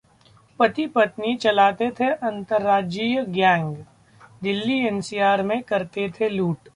पति-पत्नी 0.59 1.35
चलाते 1.35 1.89
थे 1.91 2.09
अंतरराज्यीय 2.09 3.23
गैंग, 3.25 3.75
दिल्ली-एनसीआर 4.43 5.43
में 5.43 5.61
करते 5.63 6.09
थे 6.09 6.29
लूट 6.29 6.69